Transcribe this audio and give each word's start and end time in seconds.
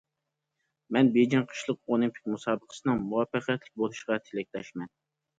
مەن 0.95 1.09
بېيجىڭ 1.17 1.43
قىشلىق 1.51 1.77
ئولىمپىك 1.91 2.31
مۇسابىقىسىنىڭ 2.35 3.03
مۇۋەپپەقىيەتلىك 3.11 3.77
بولۇشىغا 3.83 4.17
تىلەكداشمەن. 4.29 4.91